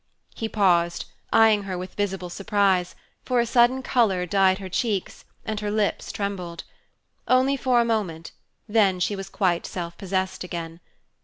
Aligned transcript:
He 0.33 0.49
paused, 0.49 1.05
eyeing 1.31 1.61
her 1.65 1.77
with 1.77 1.93
visible 1.93 2.31
surprise, 2.31 2.95
for 3.23 3.39
a 3.39 3.45
sudden 3.45 3.83
color 3.83 4.25
dyed 4.25 4.57
her 4.57 4.67
cheeks, 4.67 5.25
and 5.45 5.59
her 5.59 5.69
lips 5.69 6.11
trembled. 6.11 6.63
Only 7.27 7.55
for 7.55 7.79
a 7.79 7.85
moment, 7.85 8.31
then 8.67 8.99
she 8.99 9.15
was 9.15 9.29
quite 9.29 9.67
self 9.67 9.95
possessed 9.99 10.43
again. 10.43 10.79